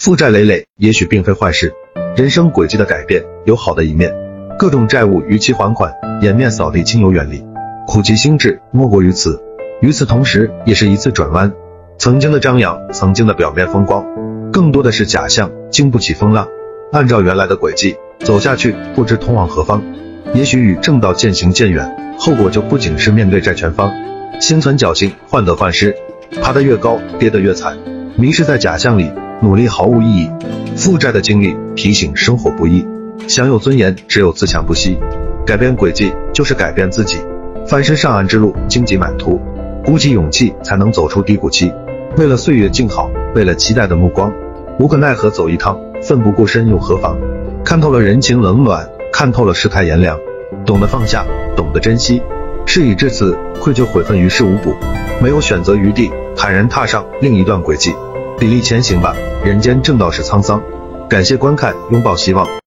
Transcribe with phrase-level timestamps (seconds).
[0.00, 1.74] 负债累累也许并非坏事，
[2.16, 4.10] 人生轨迹的改变有好的一面。
[4.58, 5.92] 各种债务逾期还款，
[6.22, 7.44] 颜面扫地，亲友远离，
[7.86, 9.38] 苦其心志，莫过于此。
[9.82, 11.52] 与此同时，也是一次转弯。
[11.98, 14.06] 曾经的张扬，曾经的表面风光，
[14.50, 16.48] 更多的是假象，经不起风浪。
[16.92, 19.82] 按照原来的轨迹走下去，不知通往何方。
[20.32, 23.92] 也许与正道渐行渐远，后果就不仅是面对债权方，
[24.40, 25.94] 心存侥幸，患得患失，
[26.40, 27.76] 爬得越高，跌得越惨，
[28.20, 29.10] 迷失在假象里。
[29.42, 30.30] 努力毫无意义，
[30.76, 32.86] 负债的经历提醒生活不易。
[33.26, 34.98] 享有尊严，只有自强不息。
[35.46, 37.16] 改变轨迹就是改变自己。
[37.66, 39.40] 翻身上岸之路荆棘满途，
[39.82, 41.72] 鼓起勇气才能走出低谷期。
[42.18, 44.30] 为了岁月静好，为了期待的目光，
[44.78, 47.16] 无可奈何走一趟，奋不顾身又何妨？
[47.64, 50.18] 看透了人情冷暖，看透了世态炎凉，
[50.66, 51.24] 懂得放下，
[51.56, 52.20] 懂得珍惜。
[52.66, 54.74] 事已至此，愧疚悔恨于事无补，
[55.20, 57.94] 没有选择余地，坦然踏上另一段轨迹。
[58.38, 60.62] 砥砺前行吧，人间正道是沧桑。
[61.10, 62.46] 感谢观看，拥抱希望。